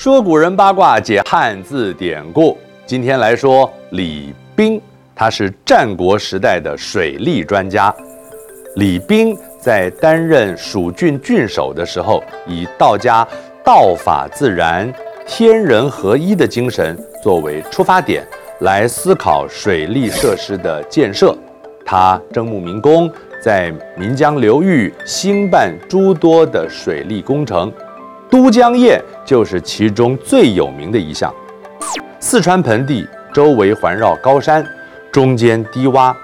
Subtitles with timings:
[0.00, 2.56] 说古人八卦，解汉字典故。
[2.86, 4.80] 今天来说李冰，
[5.14, 7.94] 他是战国时代的水利专家。
[8.76, 13.28] 李冰在担任蜀郡郡守的时候，以道家
[13.62, 14.90] 道法自然、
[15.26, 18.26] 天人合一的精神作为出发点，
[18.60, 21.36] 来思考水利设施的建设。
[21.84, 23.12] 他征募民工，
[23.42, 27.70] 在岷江流域兴办诸多的水利工程。
[28.30, 31.34] 都江堰就是其中最有名的一项。
[32.20, 34.64] 四川盆地周围环绕高山，
[35.10, 36.14] 中间低洼，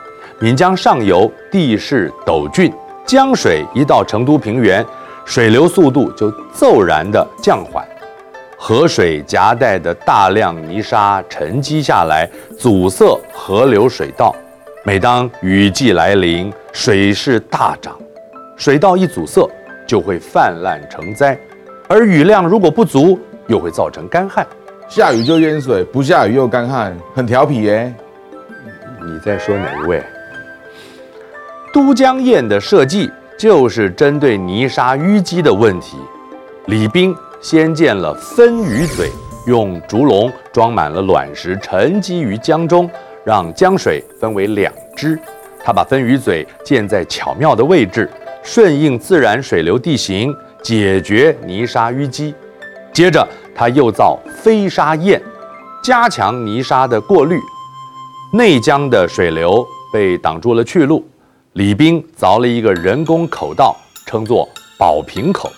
[0.41, 2.73] 岷江上游地势陡峻，
[3.05, 4.85] 江水一到成都平原，
[5.25, 7.85] 水流速度就骤然的降缓，
[8.57, 14.35] 河水夹带的大量泥沙沉积下来，阻塞河流水道。
[14.85, 17.99] 每当雨季来临，水势大涨，
[18.57, 19.49] 水道一阻塞，
[19.85, 21.37] 就会泛滥成灾。
[21.89, 24.47] 而雨量如果不足，又会造成干旱。
[24.89, 27.95] 下雨就淹水，不下雨又干旱，很调皮耶。
[29.05, 30.03] 你在说哪一位？
[31.73, 35.97] 都江堰的设计就是针对泥沙淤积的问题。
[36.67, 39.11] 李冰先建了分雨嘴，
[39.47, 42.91] 用竹笼装满了卵石，沉积于江中，
[43.25, 45.17] 让江水分为两支。
[45.63, 48.11] 他把分雨嘴建在巧妙的位置，
[48.43, 50.35] 顺应自然水流地形。
[50.67, 52.35] 解决泥沙淤积，
[52.93, 55.23] 接着他又造飞沙堰，
[55.81, 57.39] 加强泥沙的过滤。
[58.33, 61.09] 内江的水流被挡住了去路，
[61.53, 65.49] 李冰凿了一个人工口道，称作宝瓶口。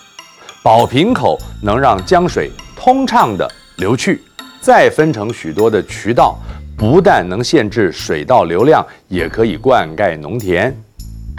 [0.63, 4.21] 宝瓶口能让江水通畅地流去，
[4.61, 6.37] 再分成许多的渠道，
[6.77, 10.71] 不但能限制水道流量，也可以灌溉农田。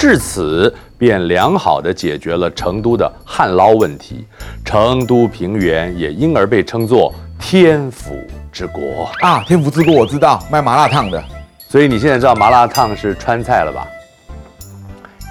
[0.00, 4.26] 至此，便良好地解决了成都的旱涝问题，
[4.64, 8.16] 成都平原也因而被称作天府
[8.50, 9.44] 之国啊！
[9.46, 11.22] 天府之国我知道，卖麻辣烫的，
[11.68, 13.86] 所以你现在知道麻辣烫是川菜了吧？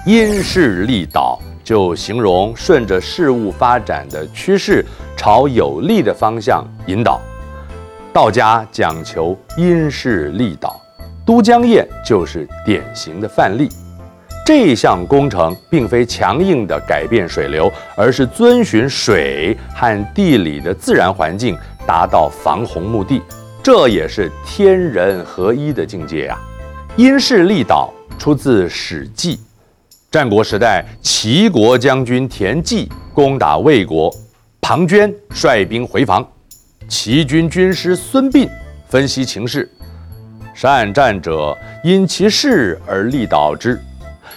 [0.06, 4.86] 因势利导就形容顺着事物发展的趋势，
[5.16, 7.20] 朝有利的方向引导。
[8.12, 10.80] 道家讲求因势利导，
[11.26, 13.68] 都江堰就是典型的范例。
[14.52, 21.56] 这项工程并非强硬的改变水流，而是遵循水和地理的自然环境，
[21.86, 23.22] 达到防洪目的。
[23.62, 26.42] 这也是天人合一的境界呀、啊！
[26.96, 29.36] 因势利导出自《史记》，
[30.10, 34.12] 战国时代，齐国将军田忌攻打魏国，
[34.60, 36.28] 庞涓率兵回防，
[36.88, 38.48] 齐军军师孙膑
[38.88, 39.70] 分析情势：
[40.52, 43.80] 善战者因其势而利导之。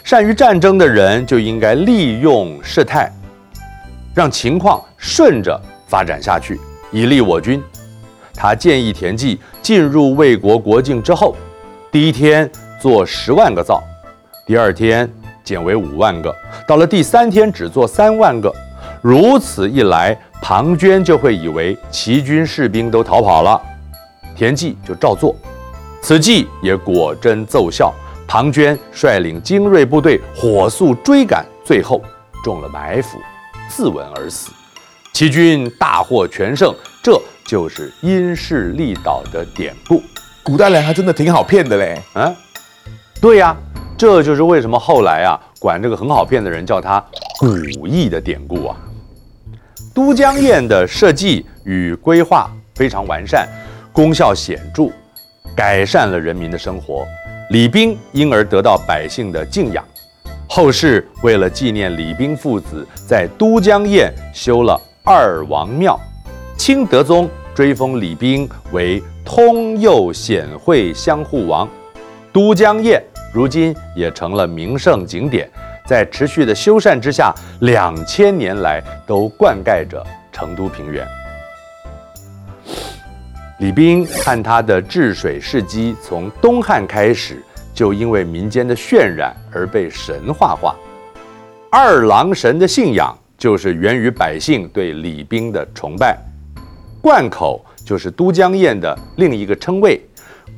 [0.03, 3.09] 善于战争的人就应该利用事态，
[4.13, 6.59] 让情况顺着发展下去，
[6.91, 7.63] 以利我军。
[8.35, 11.37] 他建议田忌进入魏国国境之后，
[11.89, 12.49] 第一天
[12.81, 13.81] 做十万个灶，
[14.45, 15.09] 第二天
[15.41, 16.35] 减为五万个，
[16.67, 18.53] 到了第三天只做三万个。
[19.01, 23.61] 如此一来，庞涓就会以为齐军士兵都逃跑了，
[24.35, 25.33] 田忌就照做，
[26.01, 27.93] 此计也果真奏效。
[28.33, 32.01] 庞涓率领精锐部队火速追赶，最后
[32.43, 33.19] 中了埋伏，
[33.69, 34.49] 自刎而死。
[35.13, 36.73] 齐军大获全胜，
[37.03, 40.01] 这就是因势利导的典故。
[40.41, 42.01] 古代人还真的挺好骗的嘞。
[42.13, 42.35] 啊，
[43.21, 43.55] 对呀，
[43.95, 46.99] 这就是为什么后来啊，管这个很好骗的人叫他
[47.37, 48.75] 古意的典故啊。
[49.93, 53.47] 都江堰的设计与规划非常完善，
[53.91, 54.89] 功效显著，
[55.55, 57.05] 改善了人民的生活。
[57.49, 59.83] 李冰因而得到百姓的敬仰，
[60.47, 65.99] 后世为了纪念李冰父子，在都江堰修了二王庙。
[66.57, 71.67] 清德宗追封李冰为通右显惠相护王。
[72.31, 72.99] 都江堰
[73.33, 75.47] 如今也成了名胜景点，
[75.85, 81.05] 在持续的修缮之下，两千年来都灌溉着成都平原。
[83.63, 87.41] 李冰和他的治水事迹，从东汉开始
[87.73, 90.75] 就因为民间的渲染而被神话化。
[91.71, 96.19] 二郎神的信仰就是源于百姓对李冰的崇拜。
[97.01, 100.05] 灌口就是都江堰的另一个称谓，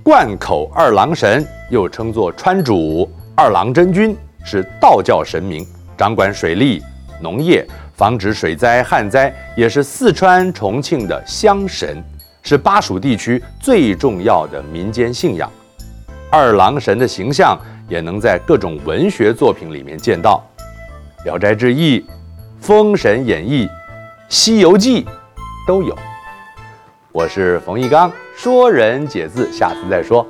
[0.02, 5.64] 灌口二郎神又称作川主、二郎真君，是道教神明，
[5.96, 6.82] 掌管水利、
[7.22, 7.64] 农业，
[7.94, 12.04] 防止水灾、旱灾，也是四川、重庆的乡神。
[12.46, 15.52] 是巴蜀地区最重要的民间信仰，
[16.30, 17.60] 二郎神的形象
[17.90, 20.48] 也能在各种文学作品里面见到，
[21.26, 22.00] 《聊斋志异》
[22.60, 23.66] 《封神演义》
[24.30, 25.04] 《西游记》
[25.68, 25.98] 都有。
[27.12, 30.24] 我是冯玉刚，说人解字，下次再说。